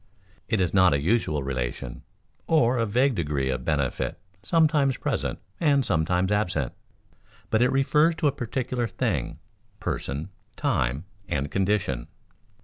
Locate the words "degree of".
3.13-3.63